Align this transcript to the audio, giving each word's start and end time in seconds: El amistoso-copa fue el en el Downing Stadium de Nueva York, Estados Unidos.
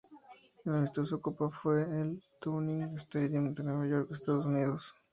El 0.65 0.73
amistoso-copa 0.73 1.51
fue 1.51 1.83
el 1.83 1.89
en 1.91 1.99
el 1.99 2.23
Downing 2.41 2.97
Stadium 2.97 3.53
de 3.53 3.61
Nueva 3.63 3.85
York, 3.85 4.11
Estados 4.11 4.47
Unidos. 4.47 4.95